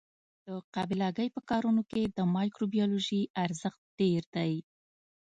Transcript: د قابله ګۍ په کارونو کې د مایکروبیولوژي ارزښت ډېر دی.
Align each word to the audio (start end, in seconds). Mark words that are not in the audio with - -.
د 0.45 0.47
قابله 0.73 1.07
ګۍ 1.17 1.27
په 1.35 1.41
کارونو 1.49 1.81
کې 1.91 2.01
د 2.17 2.19
مایکروبیولوژي 2.35 3.21
ارزښت 3.43 3.81
ډېر 3.99 4.23
دی. 4.35 4.53